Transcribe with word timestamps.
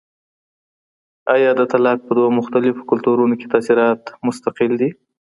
آیا 1.33 1.51
د 1.59 1.61
طلاق 1.71 1.99
په 2.07 2.11
دوو 2.17 2.29
مختلفو 2.39 2.87
کلتورونو 2.89 3.33
کي 3.39 3.47
تاثیرات 3.53 4.01
مستقل 4.27 4.71
دي؟ 4.81 4.89